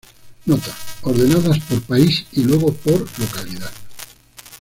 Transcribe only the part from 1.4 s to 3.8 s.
por país, y luego por localidad